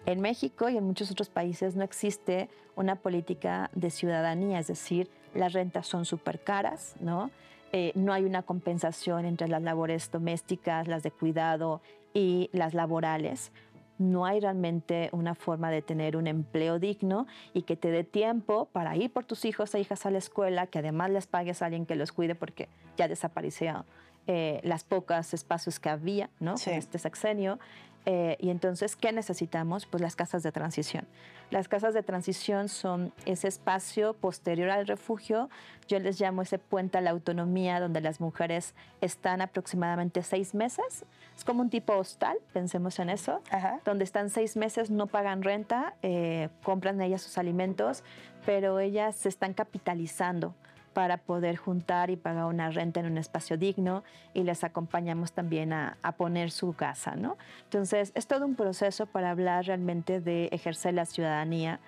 [0.05, 5.09] En México y en muchos otros países no existe una política de ciudadanía, es decir,
[5.33, 7.31] las rentas son súper caras, ¿no?
[7.71, 11.81] Eh, no hay una compensación entre las labores domésticas, las de cuidado
[12.13, 13.51] y las laborales.
[13.97, 18.69] No hay realmente una forma de tener un empleo digno y que te dé tiempo
[18.71, 21.65] para ir por tus hijos e hijas a la escuela, que además les pagues a
[21.65, 23.85] alguien que los cuide porque ya desapareció
[24.27, 26.53] eh, las pocas espacios que había ¿no?
[26.53, 27.59] este sexenio.
[28.05, 29.85] Eh, y entonces, ¿qué necesitamos?
[29.85, 31.05] Pues las casas de transición.
[31.51, 35.49] Las casas de transición son ese espacio posterior al refugio.
[35.87, 41.05] Yo les llamo ese puente a la autonomía, donde las mujeres están aproximadamente seis meses.
[41.35, 43.41] Es como un tipo hostal, pensemos en eso,
[43.85, 48.03] donde están seis meses, no pagan renta, eh, compran ellas sus alimentos,
[48.45, 50.53] pero ellas se están capitalizando
[50.99, 55.71] para poder juntar y pagar una renta en un espacio digno y les acompañamos también
[55.71, 57.37] a, poner su casa, ¿no?
[57.63, 61.79] Entonces, es todo un proceso para hablar realmente de ejercer la ciudadanía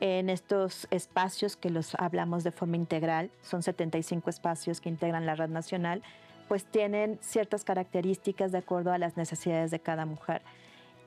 [0.00, 5.36] en estos espacios que los hablamos de forma integral, son 75 espacios que integran la
[5.36, 6.02] red nacional,
[6.48, 10.42] pues tienen ciertas características de acuerdo a las necesidades de cada mujer.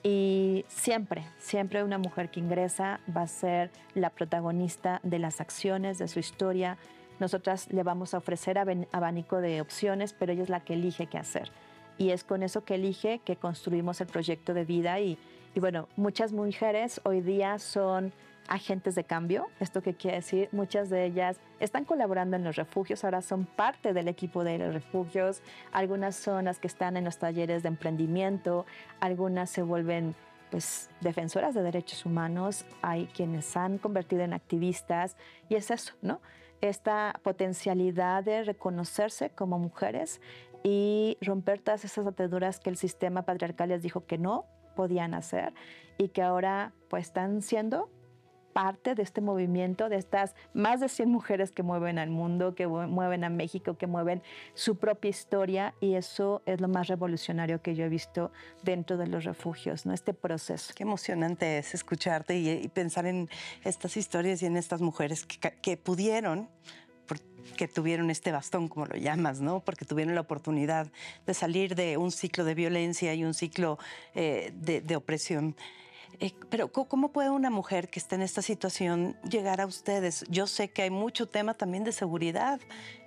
[0.01, 5.97] Y siempre, siempre una mujer que ingresa va a ser la protagonista de las acciones,
[5.97, 6.77] de su historia,
[7.19, 11.17] nosotras le vamos a ofrecer abanico de opciones, pero ella es la que elige qué
[11.17, 11.51] hacer.
[11.97, 14.99] Y es con eso que elige que construimos el proyecto de vida.
[15.01, 15.17] Y,
[15.55, 18.13] bueno, muchas mujeres hoy día son
[18.47, 19.47] agentes de cambio.
[19.59, 20.47] ¿Esto qué quiere decir?
[20.53, 24.73] Muchas de ellas están colaborando en los refugios, ahora son parte del equipo de los
[24.73, 25.41] refugios.
[25.73, 28.65] Algunas son las que están en los talleres de emprendimiento,
[29.01, 30.15] algunas se vuelven
[30.49, 35.15] pues defensoras de derechos humanos, hay quienes se han convertido en activistas
[35.47, 36.21] y es eso, ¿no?
[36.61, 40.21] Esta potencialidad de reconocerse como mujeres
[40.63, 44.45] y romper todas esas ataduras que el sistema patriarcal les dijo que no
[44.75, 45.53] podían hacer
[45.97, 47.89] y que ahora pues están siendo
[48.53, 52.67] parte de este movimiento, de estas más de 100 mujeres que mueven al mundo, que
[52.67, 54.21] mueven a México, que mueven
[54.53, 58.31] su propia historia y eso es lo más revolucionario que yo he visto
[58.63, 59.93] dentro de los refugios, ¿no?
[59.93, 60.73] Este proceso.
[60.75, 63.29] Qué emocionante es escucharte y, pensar en
[63.63, 66.49] estas historias y en estas mujeres que, pudieron
[67.57, 69.61] que tuvieron este bastón, como lo llamas, ¿no?
[69.61, 70.91] Porque tuvieron la oportunidad
[71.25, 73.79] de salir de un ciclo de violencia y un ciclo
[74.13, 75.55] eh, de, opresión.
[76.19, 80.25] Eh, pero ¿cómo puede una mujer que está en esta situación llegar a ustedes?
[80.29, 82.59] Yo sé que hay mucho tema también de seguridad.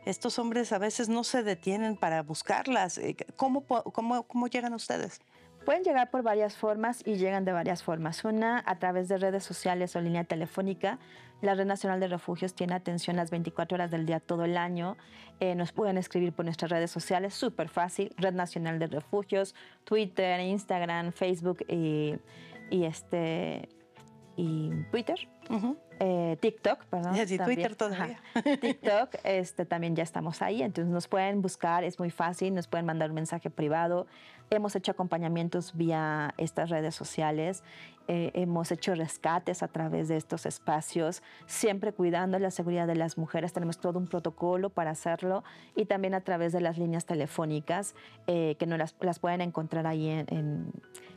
[0.07, 2.99] Estos hombres a veces no se detienen para buscarlas.
[2.99, 5.21] Eh, ¿Cómo, cómo, llegan a ustedes?
[5.65, 8.25] Pueden llegar por varias formas y llegan de varias formas.
[8.25, 10.99] Una, a través de redes sociales o línea telefónica.
[11.43, 14.97] La Red Nacional de Refugios tiene atención las 24 horas del día todo el año.
[15.41, 18.15] Eh, nos pueden escribir por nuestras redes sociales, súper fácil.
[18.17, 22.15] Red Nacional de Refugios, Twitter, Instagram, Facebook y
[22.71, 23.69] y este
[24.37, 25.29] y Twitter.
[26.05, 27.15] Eh, TikTok, perdón.
[27.15, 28.21] Sí, Twitter todavía.
[28.61, 32.87] TikTok, este, también ya estamos ahí, entonces nos pueden buscar, es muy fácil, nos pueden
[32.87, 34.09] mandar un mensaje privado.
[34.51, 37.63] Hemos hecho acompañamientos vía estas redes sociales,
[38.09, 43.17] eh, hemos hecho rescates a través de estos espacios, siempre cuidando la seguridad de las
[43.17, 43.53] mujeres.
[43.53, 45.45] Tenemos todo un protocolo para hacerlo
[45.77, 47.95] y también a través de las líneas telefónicas
[48.27, 50.27] eh, que no las, las, pueden encontrar ahí en,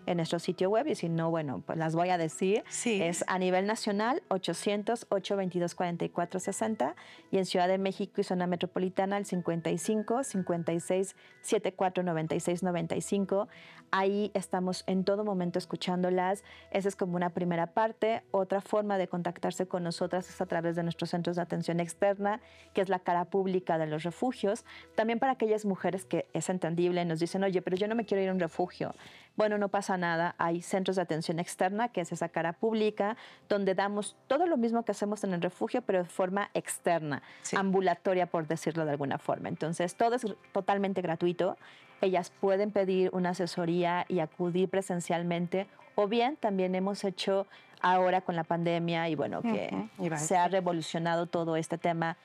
[0.05, 2.63] en, nuestro sitio web y si no, bueno, pues las voy a decir.
[2.69, 3.01] Sí.
[3.01, 6.95] Es a nivel nacional 800 822 4460
[7.31, 13.47] y en Ciudad de México y zona metropolitana el 55 56 74 96 95
[13.91, 16.43] Ahí estamos en todo momento escuchándolas.
[16.71, 18.23] Esa es como una primera parte.
[18.31, 22.41] Otra forma de contactarse con nosotras es a través de nuestros centros de atención externa,
[22.73, 24.65] que es la cara pública de los refugios.
[24.95, 28.21] También para aquellas mujeres que es entendible, nos dicen, oye, pero yo no me quiero
[28.21, 28.93] ir a un refugio.
[29.35, 30.35] Bueno, no pasa nada.
[30.37, 33.17] Hay centros de atención externa, que es esa cara pública,
[33.49, 37.21] donde damos todo lo mismo que hacemos en el refugio, pero de forma externa,
[37.55, 39.49] ambulatoria, por decirlo de alguna forma.
[39.49, 41.57] Entonces, todo es totalmente gratuito
[42.01, 47.47] ellas pueden pedir una asesoría y acudir presencialmente o bien también hemos hecho
[47.81, 49.71] ahora con la pandemia y bueno, que
[50.17, 52.17] se ha revolucionado todo este tema,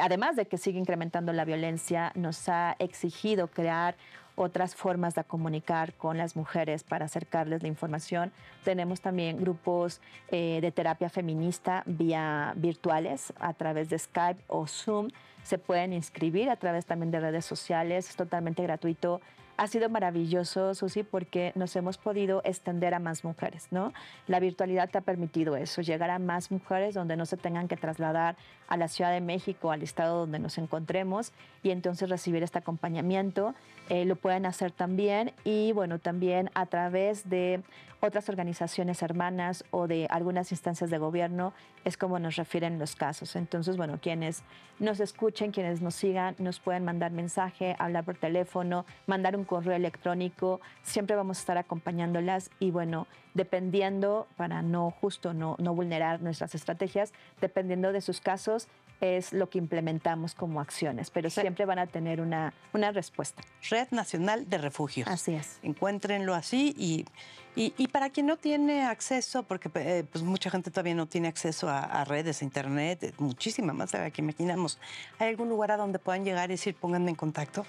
[0.00, 3.96] además de que sigue incrementando la violencia, nos ha exigido crear
[4.38, 8.32] otras formas de comunicar con las mujeres para acercarles la información.
[8.64, 15.08] Tenemos también grupos eh, de terapia feminista vía virtuales a través de Skype o Zoom.
[15.42, 19.20] Se pueden inscribir a través también de redes sociales, es totalmente gratuito
[19.58, 23.92] ha sido maravilloso, Susi, porque nos hemos podido extender a más mujeres, ¿no?
[24.28, 27.76] La virtualidad te ha permitido eso, llegar a más mujeres donde no se tengan que
[27.76, 28.36] trasladar
[28.68, 31.32] a la Ciudad de México, al estado donde nos encontremos,
[31.64, 33.54] y entonces recibir este acompañamiento.
[33.88, 37.60] Eh, lo pueden hacer también y, bueno, también a través de
[38.00, 41.52] otras organizaciones hermanas o de algunas instancias de gobierno,
[41.84, 43.34] es como nos refieren los casos.
[43.34, 44.42] Entonces, bueno, quienes
[44.78, 49.74] nos escuchen, quienes nos sigan, nos pueden mandar mensaje, hablar por teléfono, mandar un correo
[49.74, 56.20] electrónico, siempre vamos a estar acompañándolas y bueno, dependiendo, para no justo no, no vulnerar
[56.22, 58.68] nuestras estrategias, dependiendo de sus casos,
[59.00, 63.42] es lo que implementamos como acciones, pero siempre van a tener una, una respuesta.
[63.70, 65.08] Red Nacional de Refugios.
[65.08, 65.58] Así es.
[65.62, 67.04] Encuéntrenlo así y,
[67.54, 71.68] y, para quien no tiene acceso, porque eh, pues mucha gente todavía no tiene acceso
[71.68, 74.78] a, redes, a internet, muchísima más de la que imaginamos,
[75.18, 77.64] ¿hay algún lugar a donde puedan llegar y decir pónganme en contacto?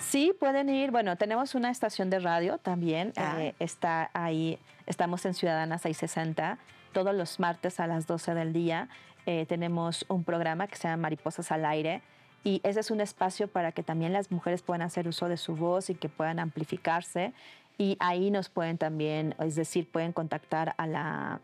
[0.00, 0.90] Sí, pueden ir.
[0.90, 3.12] Bueno, tenemos una estación de radio también.
[3.16, 3.36] Ah.
[3.38, 6.58] Eh, está ahí, estamos en Ciudadanas 660
[6.92, 8.88] todos los martes a las 12 del día.
[9.26, 12.02] Eh, tenemos un programa que se llama Mariposas al Aire
[12.44, 15.54] y ese es un espacio para que también las mujeres puedan hacer uso de su
[15.54, 17.32] voz y que puedan amplificarse.
[17.80, 21.40] Y ahí nos pueden también, es decir, pueden contactar a la,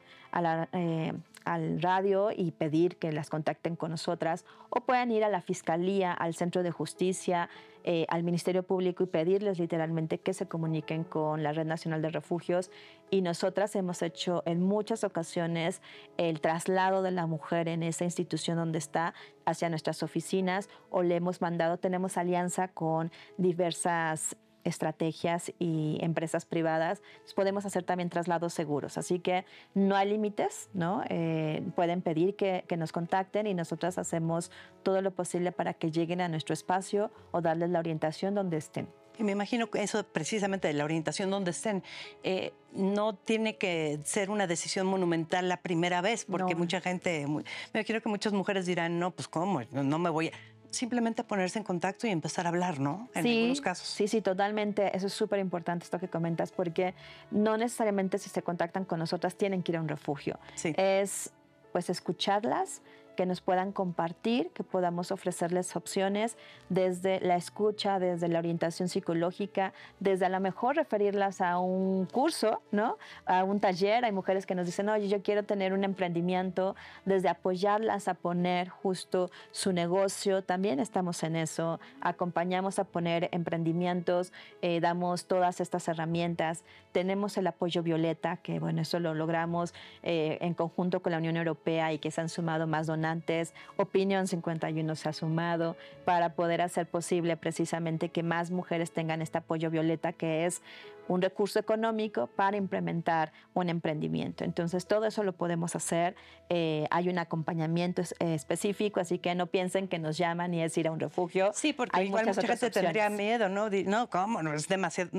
[0.73, 1.13] eh,
[1.45, 6.13] al radio y pedir que las contacten con nosotras o pueden ir a la Fiscalía,
[6.13, 7.49] al Centro de Justicia,
[7.85, 12.11] eh, al Ministerio Público y pedirles literalmente que se comuniquen con la Red Nacional de
[12.11, 12.73] Refugios.
[13.11, 15.83] Y nosotras hemos hecho en muchas ocasiones
[16.17, 21.15] el traslado de la mujer en esa institución donde está hacia nuestras oficinas o le
[21.15, 27.03] hemos mandado, tenemos alianza con diversas estrategias y empresas privadas,
[27.35, 28.99] podemos hacer también traslados seguros.
[28.99, 31.03] Así que no hay límites, ¿no?
[31.09, 34.51] Eh, pueden pedir que, que, nos contacten y nosotras hacemos
[34.83, 38.89] todo lo posible para que lleguen a nuestro espacio o darles la orientación donde estén.
[39.19, 41.85] Y me imagino que eso precisamente de la orientación donde estén,
[42.25, 47.45] eh, no tiene que ser una decisión monumental la primera vez, porque mucha gente, me
[47.73, 50.33] imagino que muchas mujeres dirán, no, pues cómo, no me voy a
[50.75, 53.09] simplemente ponerse en contacto y empezar a hablar, ¿no?
[53.15, 53.89] En sí, algunos casos.
[53.89, 54.97] Sí, sí, totalmente.
[54.97, 56.95] Eso es súper importante esto que comentas, porque
[57.31, 60.39] no necesariamente si se contactan con nosotras tienen que ir a un refugio.
[60.55, 60.75] Sí.
[60.77, 61.33] Es
[61.73, 62.83] pues escucharlas,
[63.15, 66.37] que nos puedan compartir, que podamos ofrecerles opciones
[66.69, 72.63] desde la escucha, desde la orientación psicológica, desde a lo mejor referirlas a un curso,
[72.73, 72.99] ¿no?
[73.27, 74.05] A un taller.
[74.05, 76.75] Hay mujeres que nos dicen, oye, yo quiero tener un emprendimiento,
[77.05, 80.43] desde apoyarlas a poner justo su negocio.
[80.43, 81.81] También estamos en eso.
[82.01, 86.65] Acompañamos a poner emprendimientos, eh, damos todas estas herramientas.
[86.93, 91.37] Tenemos el apoyo Violeta, que bueno, eso lo logramos eh, en conjunto con la Unión
[91.37, 96.35] Europea y que se han sumado más donantes antes, Opinión 51 se ha sumado para
[96.35, 100.63] poder hacer posible precisamente que más mujeres tengan este apoyo violeta, que es
[101.09, 104.45] un recurso económico para implementar un emprendimiento.
[104.45, 106.17] Entonces, todo eso lo podemos hacer.
[106.49, 110.89] Eh, hay un acompañamiento específico, así que no piensen que nos llaman y es ir
[110.89, 111.51] a un refugio.
[111.55, 113.69] Sí, porque hay igual mucha gente tendría miedo, ¿no?
[113.69, 114.43] No, ¿cómo?
[114.43, 115.11] No, es demasiado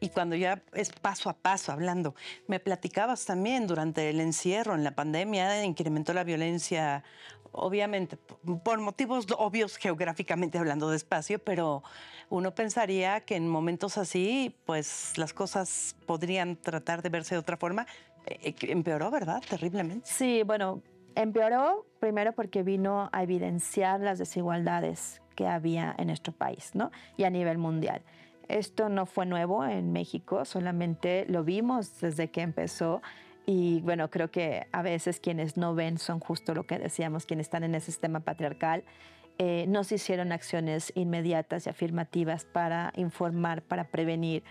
[0.00, 2.14] y cuando ya es paso a paso hablando.
[2.46, 7.02] Me platicabas también durante el encierro, en la pandemia, incrementó la violencia,
[7.52, 11.82] obviamente, por motivos obvios geográficamente hablando de espacio, pero
[12.30, 17.56] uno pensaría que en momentos así, pues las cosas podrían tratar de verse de otra
[17.56, 17.86] forma.
[18.26, 19.42] Eh, eh, empeoró, ¿verdad?
[19.48, 20.06] Terriblemente.
[20.06, 20.82] Sí, bueno,
[21.14, 26.90] empeoró primero porque vino a evidenciar las desigualdades que había en nuestro país, ¿no?
[27.16, 28.02] Y a nivel mundial.
[28.48, 33.02] Esto no fue nuevo en México, solamente lo vimos desde que empezó.
[33.44, 37.46] Y bueno, creo que a veces quienes no ven son justo lo que decíamos, quienes
[37.46, 38.84] están en ese sistema patriarcal.
[39.38, 44.42] Eh, no se hicieron acciones inmediatas y afirmativas para informar, para prevenir.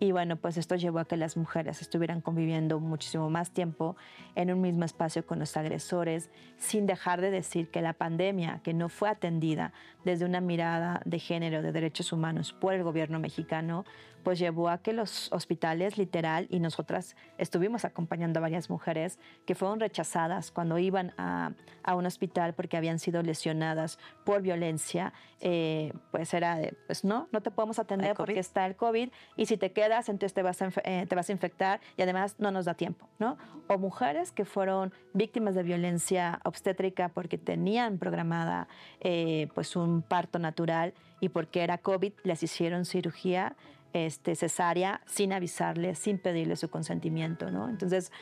[0.00, 3.96] Y bueno, pues esto llevó a que las mujeres estuvieran conviviendo muchísimo más tiempo
[4.34, 8.74] en un mismo espacio con los agresores, sin dejar de decir que la pandemia, que
[8.74, 9.72] no fue atendida
[10.04, 13.84] desde una mirada de género, de derechos humanos por el gobierno mexicano,
[14.22, 19.54] pues llevó a que los hospitales, literal, y nosotras estuvimos acompañando a varias mujeres que
[19.54, 25.92] fueron rechazadas cuando iban a, a un hospital porque habían sido lesionadas por violencia, eh,
[26.10, 29.56] pues era de, pues no, no te podemos atender porque está el COVID y si
[29.56, 32.64] te quedas, entonces te vas, a, eh, te vas a infectar y además no nos
[32.64, 33.36] da tiempo, ¿no?
[33.68, 38.68] O mujeres que fueron víctimas de violencia obstétrica porque tenían programada
[39.00, 43.56] eh, pues un parto natural y porque era COVID, les hicieron cirugía
[43.92, 47.68] este, cesárea sin avisarle, sin pedirle su consentimiento, ¿no?
[47.68, 48.12] Entonces,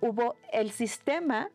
[0.00, 1.50] hubo el sistema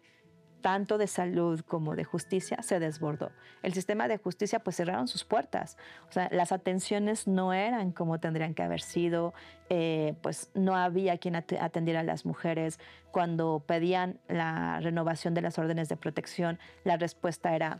[0.61, 3.31] tanto de salud como de justicia se desbordó.
[3.63, 5.77] El sistema de justicia pues cerraron sus puertas.
[6.07, 9.33] O sea, las atenciones no eran como tendrían que haber sido,
[9.69, 12.79] eh, pues no había quien atendiera a las mujeres.
[13.11, 17.79] Cuando pedían la renovación de las órdenes de protección, la respuesta era,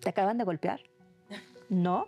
[0.00, 0.80] ¿te acaban de golpear?
[1.68, 2.06] No,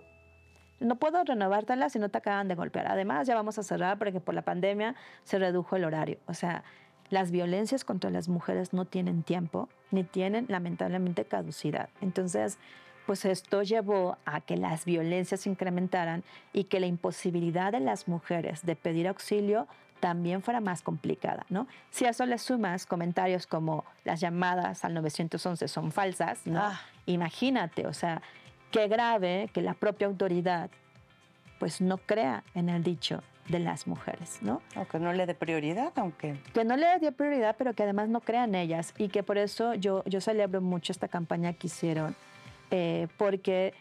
[0.85, 2.87] no puedo renovártela si no te acaban de golpear.
[2.87, 6.19] Además, ya vamos a cerrar porque por la pandemia se redujo el horario.
[6.27, 6.65] O sea,
[7.11, 11.89] las violencias contra las mujeres no tienen tiempo ni tienen lamentablemente caducidad.
[12.01, 12.59] Entonces,
[13.07, 18.09] pues esto llevó a que las violencias se incrementaran y que la imposibilidad de las
[18.09, 19.67] mujeres de pedir auxilio
[20.01, 21.67] también fuera más complicada, ¿no?
[21.91, 26.61] Si a eso le sumas comentarios como las llamadas al 911 son falsas, ¿no?
[26.61, 26.81] Ah.
[27.07, 28.21] Imagínate, o sea,
[28.75, 30.69] qué grave que la propia autoridad
[31.61, 34.63] pues no crea en el dicho de las mujeres, ¿no?
[34.75, 36.41] O que no le dé prioridad, aunque...
[36.53, 39.39] Que no le dé prioridad, pero que además no crea en ellas y que por
[39.39, 42.17] eso yo, yo celebro mucho esta campaña que hicieron,
[42.73, 43.75] eh, porque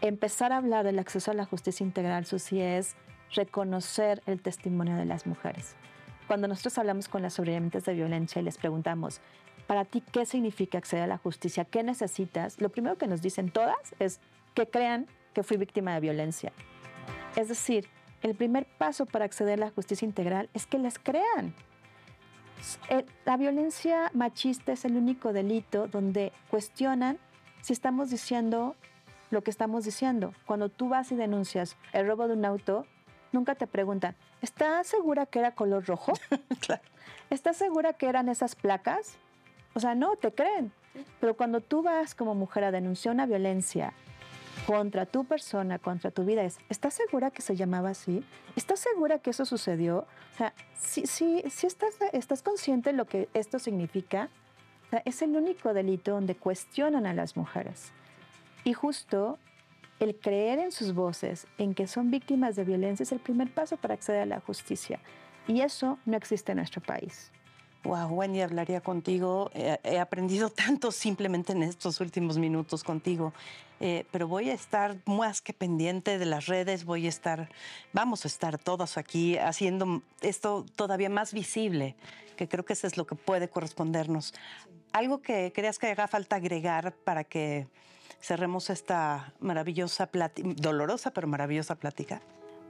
[0.00, 2.96] empezar a hablar del acceso a la justicia integral, Susi, es
[3.32, 5.76] reconocer el testimonio de las mujeres.
[6.26, 9.20] Cuando nosotros hablamos con las sobrevivientes de violencia y les preguntamos,
[9.66, 11.64] para ti, ¿qué significa acceder a la justicia?
[11.64, 12.60] ¿Qué necesitas?
[12.60, 14.20] Lo primero que nos dicen todas es
[14.54, 16.52] que crean que fui víctima de violencia.
[17.34, 17.88] Es decir,
[18.22, 21.54] el primer paso para acceder a la justicia integral es que les crean.
[22.88, 27.18] Eh, la violencia machista es el único delito donde cuestionan
[27.60, 28.76] si estamos diciendo
[29.30, 30.32] lo que estamos diciendo.
[30.46, 32.86] Cuando tú vas y denuncias el robo de un auto,
[33.32, 36.12] nunca te preguntan, ¿estás segura que era color rojo?
[36.60, 36.82] claro.
[37.28, 39.18] ¿Estás segura que eran esas placas?
[39.76, 40.72] O sea, no, te creen.
[41.20, 43.92] Pero cuando tú vas como mujer a denunciar una violencia
[44.66, 48.24] contra tu persona, contra tu vida, es, ¿estás segura que se llamaba así?
[48.56, 50.06] ¿Estás segura que eso sucedió?
[50.32, 54.30] O sea, si, si, si estás, estás consciente de lo que esto significa,
[54.86, 57.92] o sea, es el único delito donde cuestionan a las mujeres.
[58.64, 59.38] Y justo
[60.00, 63.76] el creer en sus voces, en que son víctimas de violencia, es el primer paso
[63.76, 65.00] para acceder a la justicia.
[65.46, 67.30] Y eso no existe en nuestro país.
[67.86, 69.48] Wow, Wendy, hablaría contigo.
[69.54, 73.32] Eh, he aprendido tanto simplemente en estos últimos minutos contigo.
[73.78, 77.48] Eh, pero voy a estar más que pendiente de las redes, voy a estar,
[77.92, 81.94] vamos a estar todos aquí haciendo esto todavía más visible,
[82.36, 84.34] que creo que eso es lo que puede correspondernos.
[84.92, 87.68] ¿Algo que creas que haga falta agregar para que
[88.20, 90.08] cerremos esta maravillosa
[90.56, 92.22] dolorosa pero maravillosa plática?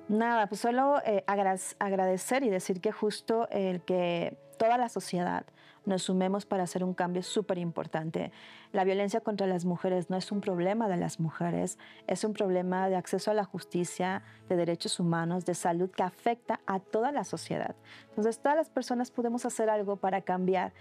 [0.09, 5.47] Nada, pues solo eh, agradecer y decir que justo el que toda la sociedad
[5.87, 8.33] nos sumemos para hacer un cambio súper importante.
[8.73, 11.79] La violencia contra las mujeres no es un problema de las mujeres,
[12.09, 16.61] es un problema de acceso a la justicia, de derechos humanos, de salud que afecta
[16.67, 17.77] a toda la sociedad.
[18.09, 20.73] Entonces, todas las personas podemos hacer algo para cambiar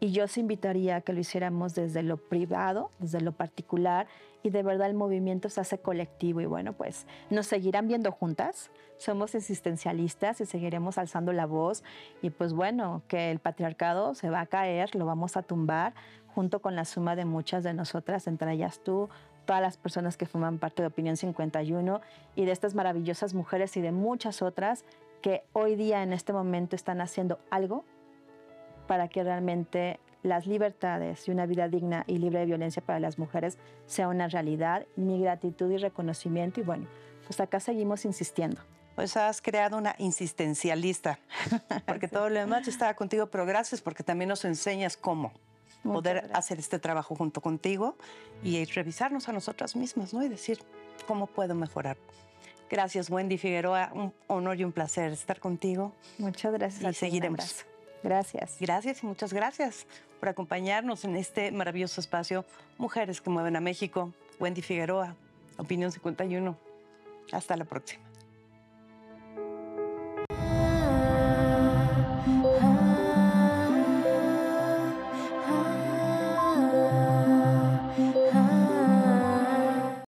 [0.00, 4.06] y yo os invitaría a que lo hiciéramos desde lo privado, desde lo particular
[4.42, 8.70] y de verdad el movimiento se hace colectivo y bueno, pues nos seguirán viendo juntas,
[8.98, 11.82] somos existencialistas y seguiremos alzando la voz
[12.20, 15.94] y pues bueno, que el patriarcado se va a caer, lo vamos a tumbar
[16.34, 19.08] junto con la suma de muchas de nosotras, entre ellas tú,
[19.46, 22.00] todas las personas que forman parte de Opinión 51
[22.34, 24.84] y de estas maravillosas mujeres y de muchas otras
[25.22, 27.84] que hoy día en este momento están haciendo algo
[28.86, 33.18] para que realmente las libertades y una vida digna y libre de violencia para las
[33.18, 34.86] mujeres sea una realidad.
[34.96, 36.86] Mi gratitud y reconocimiento y bueno,
[37.26, 38.60] pues acá seguimos insistiendo.
[38.94, 41.18] Pues has creado una insistencialista,
[41.86, 45.32] porque todo lo demás estaba contigo, pero gracias porque también nos enseñas cómo
[45.82, 47.96] poder hacer este trabajo junto contigo
[48.42, 50.24] y revisarnos a nosotras mismas, ¿no?
[50.24, 50.58] Y decir
[51.06, 51.96] cómo puedo mejorar.
[52.70, 53.90] Gracias, Wendy Figueroa.
[53.92, 55.92] Un honor y un placer estar contigo.
[56.18, 56.90] Muchas gracias.
[56.90, 57.66] Y seguiremos.
[58.04, 58.58] Gracias.
[58.60, 59.86] Gracias y muchas gracias
[60.20, 62.44] por acompañarnos en este maravilloso espacio
[62.76, 64.12] Mujeres que mueven a México.
[64.38, 65.16] Wendy Figueroa,
[65.56, 66.54] Opinión 51.
[67.32, 68.04] Hasta la próxima.